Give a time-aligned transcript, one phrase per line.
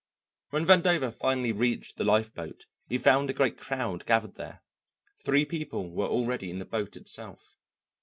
[0.49, 4.63] When Vandover finally reached the lifeboat, he found a great crowd gathered there;
[5.19, 7.55] three people were already in the boat itself.